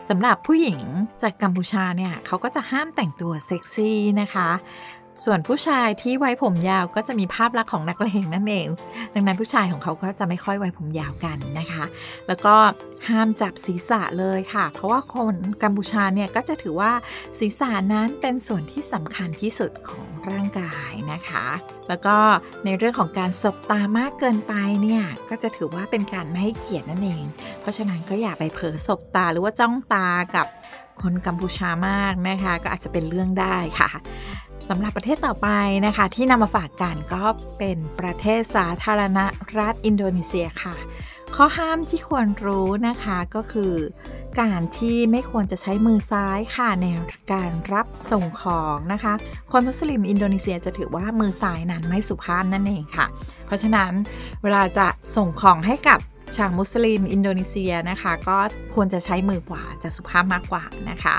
[0.08, 0.80] สำหรับผู้หญิง
[1.22, 4.48] จากกัมพูชาเนี่ยเขาก็จะห้ามแต่งตัวเซ็กซี่นะคะ
[5.24, 8.68] ส่วนผู้ชายที่ไว้ผมยาวก็จะมีภาพลักษณ์ของนักเลงนั่นเอง
[9.14, 11.84] ดังนั้นผู้ชายของเขาก็จะไม่ค่อยไว้ผมยาวกันนะคะ
[12.28, 12.54] แล้วก็
[13.08, 16.92] ห้ามจับศีรษะเลยค่ะ เพราะว่าคนกัมพูชาเนี่ยก็จะถือว่า
[17.38, 21.46] ศีรษะนั้นเป็นส่วนที่สำคัญที่สุดของร่างกายนะคะ
[21.88, 22.16] แล้วก็
[22.64, 24.52] ในเรื่องของการสบตามากเกินไป
[24.82, 27.24] เนี่ยก็จะถือว่าเป็นการไม่ให้เกียรตินั่นเอง
[27.60, 30.46] เพราะฉะนั้นก็อย่าไปเผลอสบตาหรือว่าจ้องตากับ
[31.02, 33.90] คนกัมพูชามากนะคะ ก็อาจจะเป็นเรื่องได้ค่ะ
[34.68, 35.48] สำหรับประเทศต่อไป
[35.86, 37.24] นะคะ ที่นำมาฝากกันก็
[37.58, 39.18] เป็นประเทศสาธารณ
[39.58, 40.76] รัฐอินโดนีเซียค่ะ
[41.34, 43.74] ข้อห้ามที่ควรรู้นะคะก็คือ
[44.40, 46.86] การที่ไม่ควรจะใช้มือซ้ายค่ะใน
[47.32, 49.12] การรับส่งของนะคะ
[49.50, 53.06] คนมุสลิมอินโดนีเซียจะถือว่ามือซ้ายนั้นไม่สุภาพนั่นเองค่ะ
[53.46, 53.92] เพราะฉะนั้น
[54.42, 54.86] เวลาจะ
[55.16, 55.98] ส่งของให้กับ
[56.36, 58.38] ชาวมุสลิมอินโดนีเซียนะคะ ก็
[58.74, 61.16] ควรจะใช้มือขวาจะสุภาพมากกว่านะคะ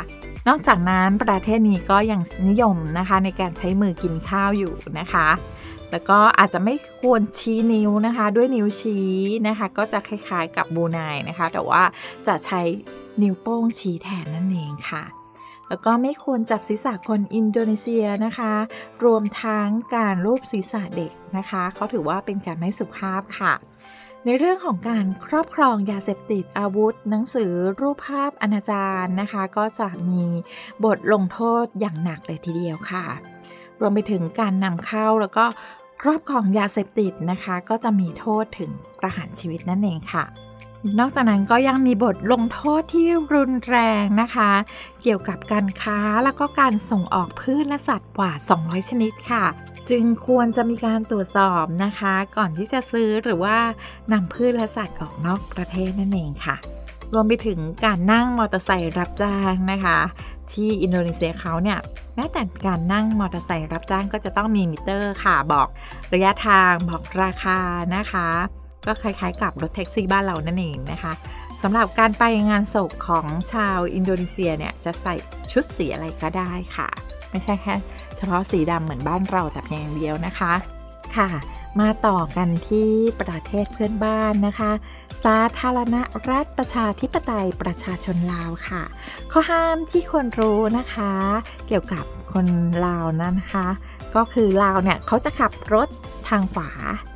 [0.47, 5.27] นอกจากนั้นประเทศนี้ก็ยังนิยมนะคะในการใช้มือกินข้าวอยู่นะคะ
[5.91, 9.09] แล้วก็อาจจะไม่ควรชี้นิ้วนะคะ ด้วยนิ้วชี้
[9.47, 11.83] นะคะ ก็จะคล้ายๆกับบรูไนนะคะ แต่ว่า
[12.27, 12.61] จะใช้
[13.21, 15.03] นิ้วโป้งชี้แทนนั่นเองค่ะ
[15.69, 18.53] แล้วก็ไม่ควรจับศีรษะคนอินโดนีเซียนะคะ
[19.05, 23.53] รวมทั้งการรูปศีรษะเด็กนะคะเขาถือว่าเป็นการไม่สุภาพค่ะ
[24.29, 30.23] ในเรื่องของการครอบครองยาเสพติดอาวุธ หนังสือรูปภาพอนาจารนะคะ ก็จะมี
[30.85, 33.05] บทลงโทษอย่างหนักเลยทีเดียวค่ะ
[33.79, 35.45] รวมไปถึงการนำเข้าแล้วก็
[36.01, 40.23] ครอบครองยาเสพติดนะคะ ก็จะมีโทษถึงประหารชีวิตนั่นเองค่ะ
[40.99, 44.51] นอกจากนั้นก็ยังมีบทลงโทษที่รุนแรงนะคะ
[45.01, 49.45] เกี่ยวกับการค้าแล้วก็การส่งออกพืชและสัตว์กว่า 200 ชนิดค่ะ
[49.89, 53.57] จึงควรจะมีการตรวจสอบนะคะ ก่อนที่จะซื้อหรือว่า
[54.11, 56.55] นำพืชและสัตว์ออกนอกประเทศนั่นเองค่ะ
[57.13, 59.97] รวมไปถึงการนั่งมอเตอร์ไซค์รับจ้างนะคะ
[60.51, 61.79] ที่อินโดนีเซียเขาเนี่ย
[62.15, 65.67] แม้แต่การนั่งมอเตอร์ไซค์รับจ้างก็จะต้องมีมิเตอร์ค่ะบอก
[66.13, 67.59] ระยะทางบอกราคา
[67.95, 68.27] นะคะ
[68.85, 71.13] ก็คล้ายๆกับรถแท็กซี่บ้านเรานั่นเองนะคะ
[71.61, 75.15] สำหรับการไปงานศพของชาวอินโดนีเซียเนี่ยจะใส่
[75.51, 76.89] ชุดสีอะไรก็ได้ค่ะ
[77.31, 77.75] ไม่ใช่แค่
[78.17, 80.53] เฉพาะสีดำเหมือนบ้านเราแต่เพียงอย่างเดียวนะคะ
[81.15, 81.29] ค่ะ
[81.79, 82.89] มาต่อกันที่
[83.21, 84.71] ประเทศเพื่อนบ้านนะคะ
[85.23, 85.95] สาธารณ
[86.29, 88.83] รัฐประชาธิปไตยประชาชนลาวค่ะ
[89.31, 91.11] ข้อห้ามที่ควรรู้นะคะ
[91.67, 92.47] เกี่ยวกับคน
[92.85, 93.67] ลาวนั้นนะคะ
[94.15, 95.87] ก็คือลาวเนี่ยเขาจะขับรถ
[96.29, 96.71] ทางขวา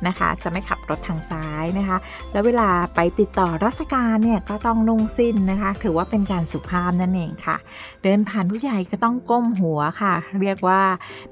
[0.06, 1.98] นะคะ จะไม่ขับรถทางซ้ายนะคะ
[2.32, 7.56] แล้วเวลาไปติดต่อราชการเนี่ยก็ต้องนุ่งสิ้นนะคะ ถือว่าเป็นการสุภาพนั่นเองค่ะ
[8.02, 10.82] เดินผ่านผู้ใหญ่ก็ต้องก้มหัวค่ะ เรียกว่า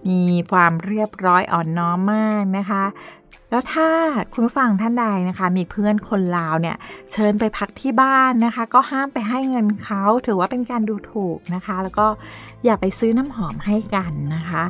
[0.09, 2.85] มีความเรียบร้อยอ่อนน้อมมากนะคะ
[3.51, 3.89] แล้วถ้า
[4.33, 6.77] คุณผู้ฟังท่านใดนะคะ มีเพื่อนคนลาวเนี่ย
[7.13, 12.07] เชิญไปพักที่บ้านนะคะ ก็ห้ามไปให้เงินเขาถือว่าเป็นการดูถูกนะคะ แล้วก็
[12.65, 14.63] อย่าไปซื้อน้ำหอมให้กันนะคะ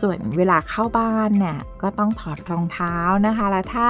[0.00, 3.88] ส่วนเวลาเข้าบ้านเนี่ยก็ต้องถอดรองเท้านะคะ แล้วถ้า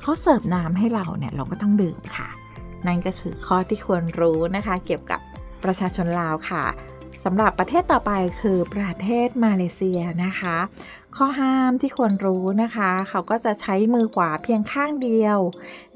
[0.00, 2.28] เขาเสิร์ฟน้ำให้เราเนี่ยเราก็ต้องดื่มค่ะ
[2.86, 5.20] นั่นก็คือข้อที่ควรรู้นะคะ เกี่ยวกับ
[5.64, 6.64] ประชาชนลาวค่ะ
[7.24, 10.56] สำหรับประเทศต่อไปคือประเทศมาเลเซียนะคะ
[11.16, 15.38] ข้อห้ามที่ควรรู้นะคะ เขาก็จะใช้มือขวาเพียงข้างเดียว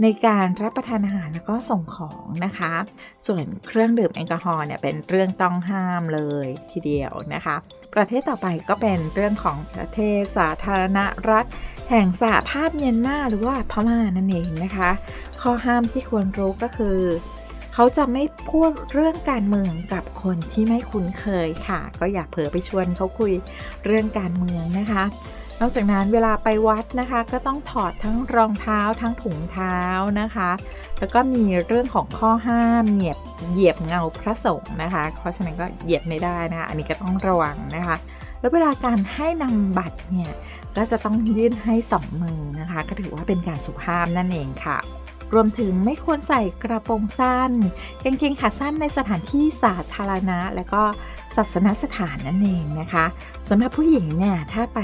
[0.02, 2.72] ในการรับประทานอาหารแล้วก็ส่งของนะคะ
[3.26, 7.56] ส่วนเครื่องดื่มแอลกอฮอล์เนี่ยเป็นเรื่องต้องห้ามเลยทีเดียวนะคะ
[7.96, 10.98] ประเทศต่อไปก็เป็นเรื่องของประเทศสาธารณ
[11.30, 11.44] รัฐ
[11.90, 14.90] แห่งสหภาพเมียนมาหรือว่าพม่านั่นเองนะคะ
[15.40, 16.98] ข้อห้ามที่ควรรู้ก็คือ
[17.74, 23.32] เขาจะไม่พูดเรื่องการเมืองกับคนที่ไม่คุ้นเคยค่ะ ก็อย่าเผลอไปชวนเขาคุย
[23.84, 25.04] เรื่องการเมืองนะคะ
[25.60, 29.76] นอกจากนั้นเวลาไปวัดนะคะ ก็ต้องถอดทั้งรองเท้าทั้งถุงเท้า
[30.20, 30.50] นะคะ
[30.98, 33.18] แล้วก็มีเรื่องของข้อห้ามเหยียบ
[33.52, 37.96] เหยียบเงาพระสงฆ์นะคะ เพราะฉะนั้นก็เหยียบไม่ได้นะคะอันนี้ก็ต้องระวังนะคะ
[38.40, 40.32] แล้วเวลาการให้นำบัตรเนี่ย
[40.76, 44.78] ก็จะต้องยื่นให้สองมือนะคะ ก็ถือว่าเป็นการสุภาพนั่นเองค่ะ
[45.34, 47.52] รวมถึงไม่ควรใส่กระโปรงสั้น
[48.04, 50.82] กางเกงขาสั้นในสถานที่สาธารณะ และก็
[51.36, 53.04] ศาสนสถานนั่นเองนะคะ
[53.48, 54.80] สำหรับผู้หญิงเนี่ยถ้าไป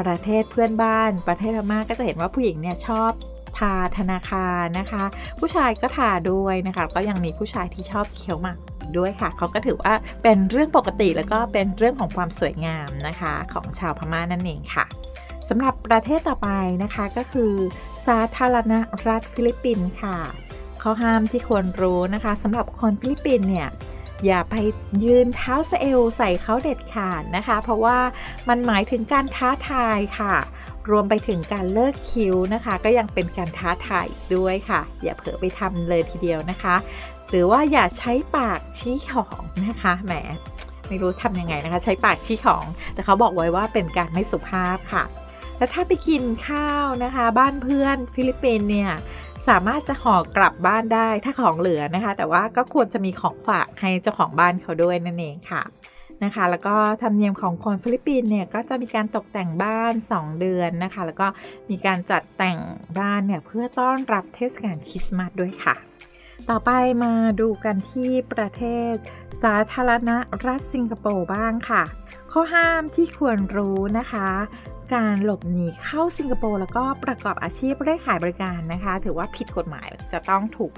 [0.00, 3.10] ประเทศเพื่อนบ้าน ประเทศพม่าก็จะเห็นว่าผู้หญิงเนี่ยชอบ
[3.58, 5.04] ทาทานาคานะคะ
[5.40, 8.58] ผู้ชายก็ทาด้วยนะคะ ก็ยังมีผู้ชายที่ชอบเคี้ยวหมาก
[8.96, 14.84] ด้วยค่ะ เขาก็ถือว่าเป็นเรื่องปกติแล้วก็เป็นเรื่องของความสวยงามนะคะ ของชาวพม่านั่นเองค่ะ
[15.48, 16.48] สำหรับประเทศต่อไป
[16.82, 17.52] นะคะก็คือ
[18.06, 18.74] สาธารณ
[19.08, 20.16] รัฐฟิลิปปินส์ค่ะ
[20.82, 23.68] ข้อห้ามที่ควรรู้นะคะสำหรับคนฟิลิปปินส์เนี่ย
[24.26, 24.54] อย่าไป
[25.04, 27.98] ยืนเท้าสะเอวใส่เขาเด็ดขาดนะคะ เพราะว่า
[28.48, 30.34] มันหมายถึงการท้าทายค่ะ
[30.90, 36.76] รวมไปถึงการเลิกคิ้วนะคะ ก็ยังเป็นการท้าทายด้วยค่ะ อย่าเผลอไปทำเลยทีเดียวนะคะ
[37.28, 40.14] หรือว่าอย่าใช้ปากชี้ของนะคะแหม
[40.88, 42.64] ไม่รู้ทำยังไงนะคะ ใช้ปากชี้ของ
[42.94, 45.04] แต่เขาบอกไว้ว่าเป็นการไม่สุภาพค่ะ
[45.58, 48.92] แล้วถ้าไปกินข้าวนะคะ บ้านเพื่อนฟิลิปปินส์เนี่ย
[49.48, 55.62] สามารถจะห่อกลับบ้านได้ถ้าของเหลือนะคะ แต่ว่าก็ควรจะมีของฝากให้เจ้าของบ้านเขาด้วยนั่นเองค่ะ
[56.24, 61.26] นะคะ แล้วก็ธรรมเนียมของคนฟิลิปปินส์เนี่ยก็จะมีการตกแต่งบ้าน 2 เดือนนะคะ แล้วก็
[61.70, 62.58] มีการจัดแต่ง
[62.98, 65.74] บ้านเนี่ยเพื่อต้อนรับเทศกาลคริสต์มาสด้วยค่ะ
[66.50, 66.70] ต่อไป
[67.04, 68.62] มาดูกันที่ประเท
[68.92, 68.94] ศ
[69.42, 70.10] สาธารณ
[70.46, 71.82] รัฐสิงคโปร์บ้างค่ะ
[72.32, 74.28] ข้อห้ามที่ควรรู้นะคะ
[74.94, 80.72] การหลบหนีเข้าสิงคโปร์แล้วก็ประกอบอาชีพเร่ขายบริการนะคะ ถือว่าผิดกฎหมายจะต้องถูก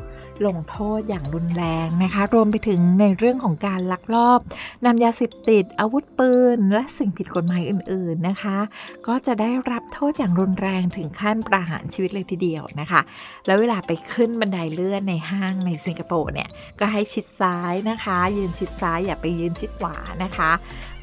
[0.46, 4.40] ลงโทษอย่างรุนแรงนะคะ รวมไปถึงในเรื่องของการลักลอบ
[4.84, 8.59] นำยาเสพติดอาวุธปืน และสิ่งผิดกฎหมายอื่น ๆนะคะ
[9.06, 13.00] ก็จะได้รับโทษอย่างรุนแรงถึงขั้นประหารชีวิตเลยทีเดียวนะคะ
[13.46, 16.48] แล้วเวลาไปขึ้นบันไดเลื่อนในห้างในสิงคโปร์เนี่ย
[16.80, 20.50] ก็ให้ชิดซ้ายนะคะ ยืนชิดซ้ายอย่าไปยืนชิดขวานะคะ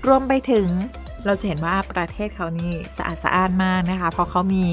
[0.07, 0.69] รวมไปถึง
[1.25, 4.65] เราจะเห็นว่าประเทศเขานี่สะอาดสะอ้านมากนะคะ เพราะเขามี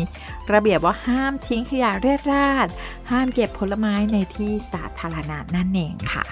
[0.52, 2.68] ระเบียบว่าห้ามทิ้งขยะเรียราด
[3.10, 6.24] ห้ามเก็บผลไม้ในที่สาธารณะนั่นเองค่ะ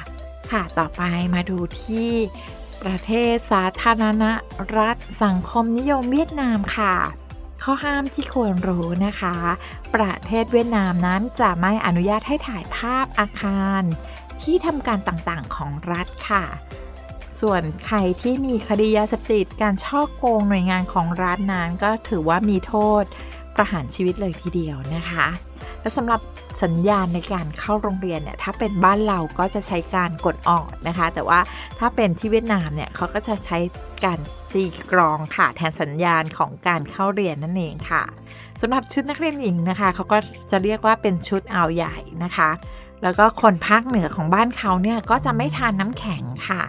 [0.51, 1.03] ค่ะต่อไป
[1.35, 2.11] มาดูที่
[2.83, 4.25] ประเทศสาธารณ
[4.79, 6.95] รัฐสังคมนิยมเวียดนามค่ะ
[7.63, 9.37] ข้อห้ามที่ควรรู้นะคะ
[9.95, 13.83] ประเทศเวียดนามนั้นจะไม่อนุญาตให้ถ่ายภาพอาคาร
[14.43, 16.45] ที่ทำการต่างๆของรัฐค่ะ
[17.41, 23.05] ส่วนใครที่มีคดียาเสพติดการช่อโกงหน่วยงานของรัฐนั้นก็ถือว่ามีโทษ
[23.57, 25.27] ประหารชีวิตเลยทีเดียวนะคะ
[25.81, 26.21] และสำหรับ
[26.63, 31.41] สัญญาณในการเข้าโรงเรียนเนี่ยถ้าเป็นบ้านเราก็จะใช้การกดออดนะคะ แต่ว่า
[31.79, 33.59] ถ้าเป็นที่เวียดนามเนี่ยเขาก็จะใช้
[34.05, 34.19] การ
[34.53, 38.03] ตีกรองค่ะแทนสัญญาณของการเข้าเรียนนั่นเองค่ะ
[38.61, 40.19] สำหรับชุดนักเรียนหญิงนะคะเขาก็
[40.51, 42.51] จะเรียกว่าเป็นชุดเอาใหญ่นะคะ
[43.03, 46.63] แล้วก็คนภาคเหนือของบ้านเขาเนี่ยก็จะไม่ทานน้ำแข็งค่ะ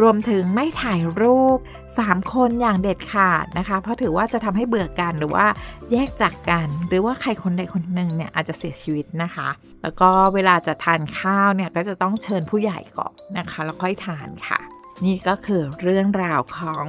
[0.00, 1.58] รวมถึงไม่ถ่ายรูป
[1.94, 5.46] 3 คนอย่างเด็ดขาดนะคะ เพราะถือว่าจะทำให้เบื่อกันหรือว่า
[5.92, 9.48] แยกจากกัน หรือว่าใครคนใดคนหนึ่งเนี่ยอาจจะเสียชีวิตนะคะ
[9.82, 14.60] แล้วก็เวลาจะทานข้าวเนี่ยก็จะต้องเชิญผู้ใหญ่ก่อนนะคะ แล้วค่อยทานค่ะ
[15.04, 16.86] นี่ก็คือเรื่องราวของ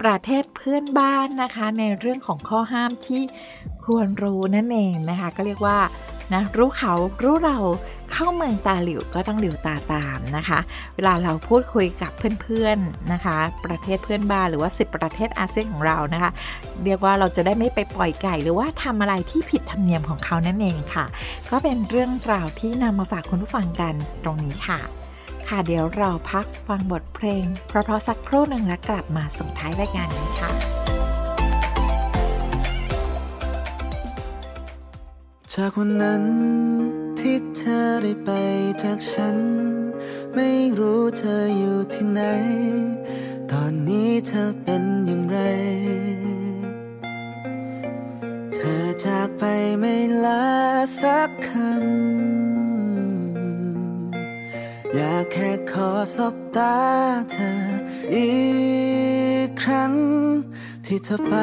[0.00, 3.22] ประเทศเพื่อนบ้านนะคะ ในเรื่องของข้อห้ามที่
[3.86, 5.78] ควรรู้นั่นเองนะคะ ก็เรียกว่า
[6.34, 7.58] นะรู้เขารู้เรา
[8.12, 10.58] เข้าเมืองตาหลิวก็ต้องหลิวตาตามนะคะ
[10.94, 12.12] เวลาเราพูดคุยกับ
[12.42, 16.30] เพื่อนๆนะคะ ประเทศเพื่อนบ้านหรือว่า 10 ประเทศอาเซียนของเรานะคะ
[16.84, 21.04] เรียกว่าเราจะได้ไม่ไปปล่อยไก่ หรือว่าทำอะไรที่ผิดธรรมเนียมของเขานั่นเองค่ะ
[21.50, 24.80] ก็เป็นเรื่องราวที่นำมาฝากคุณผู้ฟังกันตรงนี้ค่ะ
[25.48, 30.85] ค่ะเดี๋ยวเราพักฟังบทเพลงเพราะๆสักครู่หนึ่งแล้วกลับมาส่งท้ายรายการนี้ค่ะ
[35.54, 36.24] จากวันนั้น
[37.18, 38.30] ที่เธอได้ไป
[38.82, 39.36] จากฉัน
[40.34, 42.22] ไม่รู้เธออยู่ที่ไหน
[43.50, 45.38] ตอนนี้เธอเป็นอย่างไร
[48.54, 49.44] เธอจากไป
[49.80, 49.94] ไม่
[50.24, 50.44] ลา
[51.00, 51.76] สักคำ
[54.94, 56.76] อยากแค่ขอสบตา
[57.30, 57.52] เธอ
[58.14, 58.30] อี
[59.46, 59.92] กครั้ง
[60.90, 61.34] ที่เธอไป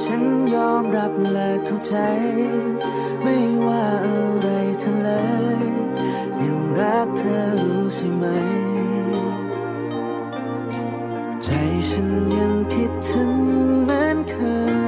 [0.00, 0.22] ฉัน
[0.54, 1.94] ยอมรับและเข้าใจ
[3.22, 3.36] ไม่
[3.66, 4.48] ว่าอะไร
[4.80, 5.10] เธอเล
[5.58, 5.60] ย
[6.44, 8.24] ยังรักเธอรู้ใช่ไหม
[11.42, 11.48] ใจ
[11.90, 13.30] ฉันยังคิดถึง
[13.84, 14.34] เหมือนเค
[14.78, 14.79] ย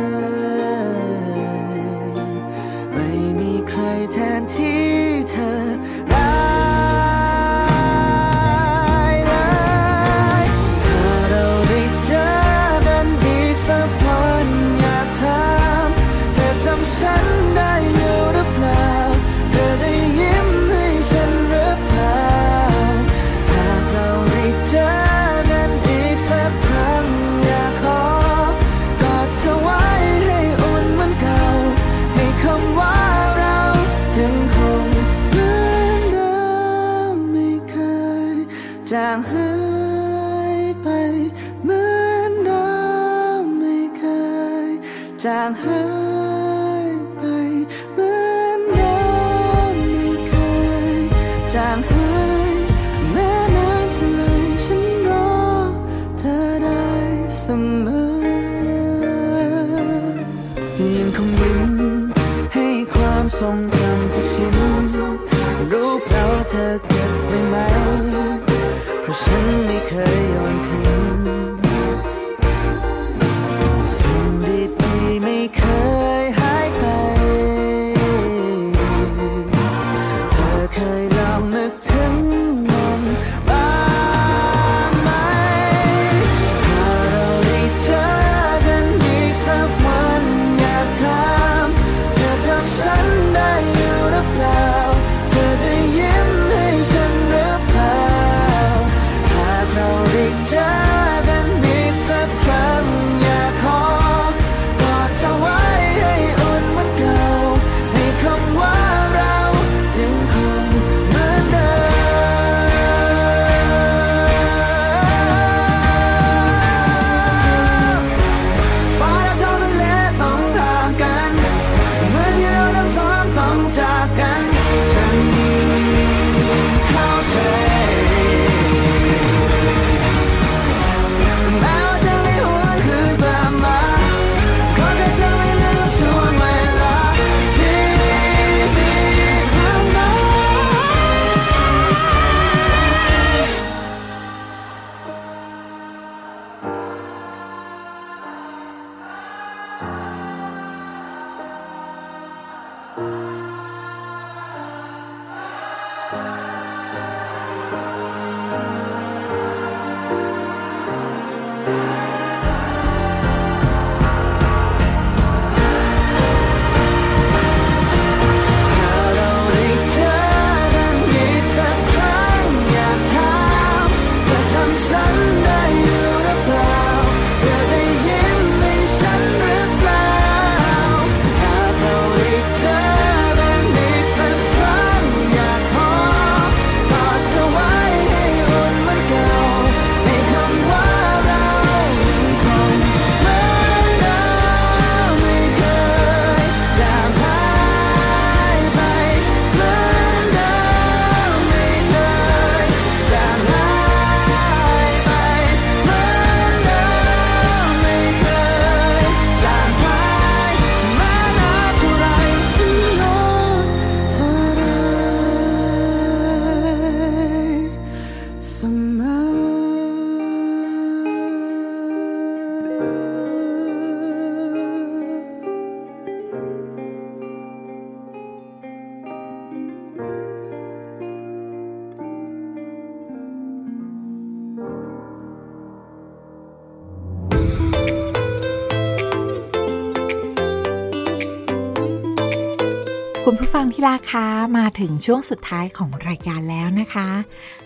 [243.44, 244.26] ผู้ฟังที่ราคา
[244.58, 247.08] มาถึงช่วงสุดท้ายของรายการแล้วนะคะ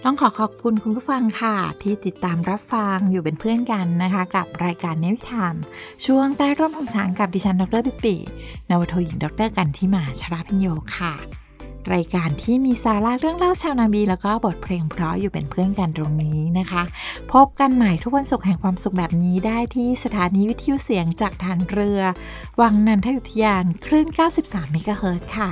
[0.05, 5.55] ต้องขอขอบคุณคุณผู้ฟังค่ะ ที่ติดตามรับฟังอยู่เป็นเพื่อนกันนะคะ กับรายการเนวิทาม
[6.07, 8.16] ช่วงใต้ร่มของสางกับดิฉันดรปิปี
[8.70, 10.66] นวโทหญิงดรกันที่มาชราพิญโย
[10.97, 11.45] ค่ะ
[11.95, 16.82] รายการที่มีสาระเรื่องเล่าชาวนาบี แล้วก็บทเพลงเพราะอยู่เป็นเพื่อนกันตรงนี้นะคะ
[17.32, 22.01] พบกันใหม่ทุกวันศุกร์แห่งความสุขแบบนี้ได้ที่สถานีวิทยุเสียงจากฐานเรือ
[22.61, 24.07] วังนันทยุทยานคลื่น
[24.41, 25.51] 93 เมกะเฮิรตค่ะ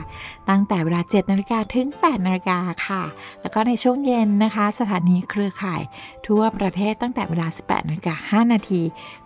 [0.49, 3.03] ตั้งแต่เวลา 7 นาฬิกาถึง 8 นาฬิกาค่ะ
[3.43, 5.83] แล้วก็ในช่วงเย็นนะคะ สถานีเครือข่าย
[6.27, 8.83] ทั่วประเทศตั้งแต่เวลา 18 นาฬิกา 5 นาที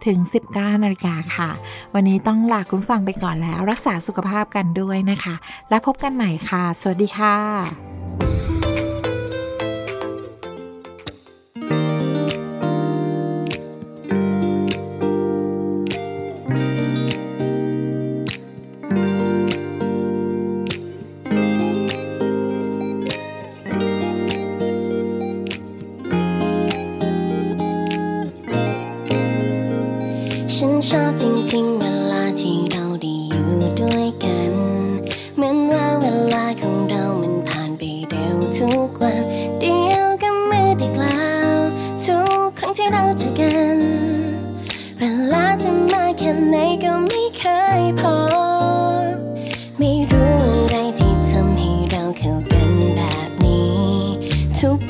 [0.06, 0.18] ถึง
[0.52, 1.50] 19 นาฬิกาค่ะ
[1.94, 5.34] วันนี้ต้องลาคุณฟังไปก่อนแล้วรักษาสุขภาพกันด้วยนะคะ
[5.70, 7.36] แล้วพบกันใหม่ค่ะส่วนดีค่ะ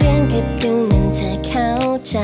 [0.09, 1.70] รื่อก็ดูเหมือนเธอเข้า
[2.09, 2.16] ใจ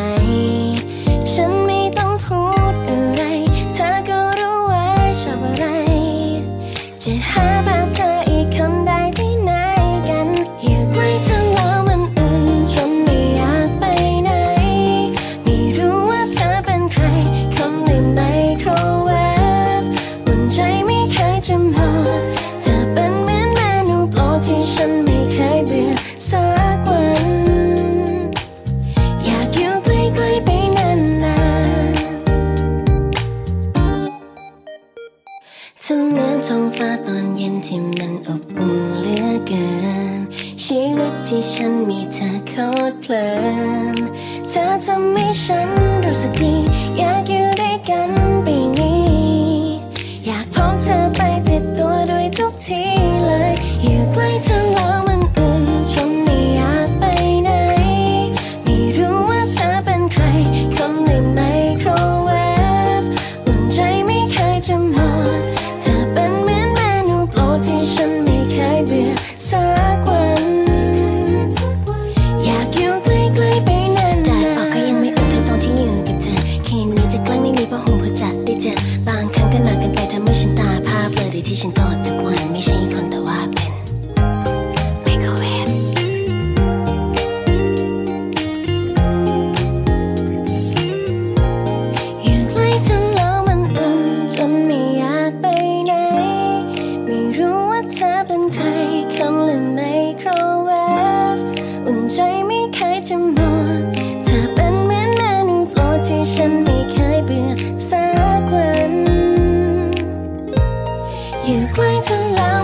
[111.47, 112.64] you cling to love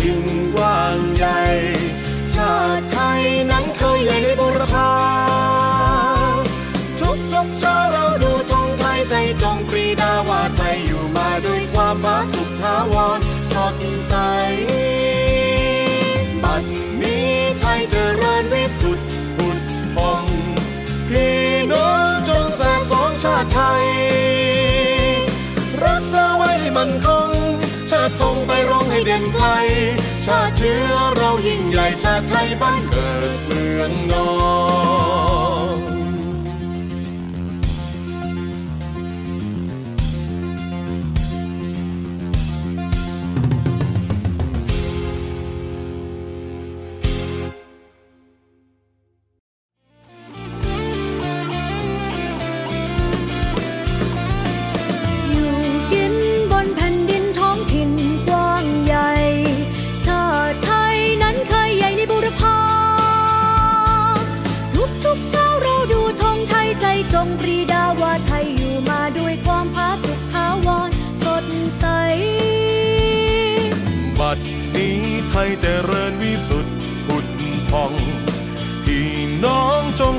[0.00, 1.40] ดินท้องถิ่นกว้างใหญ่
[2.34, 4.92] ชาติไทยนั้นเคยใหญ่ในบุรพา
[7.00, 13.20] ทุกทุกเช้าเราดูธงไทยใจจงปรีดาว่าไทยอยู่มาด้วยความผาสุกทาวร
[13.52, 13.76] สด
[14.06, 14.12] ใส
[16.42, 16.62] บัด
[17.02, 17.28] นี้
[17.60, 19.58] ไทยเจริญวิสุทธิ์ผุด
[19.94, 20.24] พอง
[21.08, 21.36] พี่
[21.72, 23.86] น้องจงแส่สองชาติไทย
[25.84, 27.15] รักษาไว้ให้มันคง
[28.06, 29.46] ชาติธงไปร้องให้เด่นไกล
[30.26, 34.28] ชาติเชื้อเรายิ่งใหญ่ชาติไทยบ้านเกิดเมืองนอ
[34.64, 34.65] น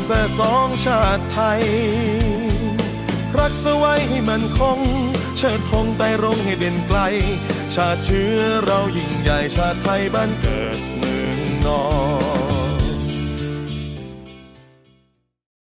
[0.10, 1.64] แส่สองชาติไทย
[3.38, 4.80] รักสไว้ให้มันคง
[5.38, 7.00] เชิดธงไต่รงให้เด่นไกล
[7.74, 11.84] ชาติเชื้อเรายิ่งใหญ่ชาติไทยบ้านเกิดเมืองนอ
[12.36, 12.37] น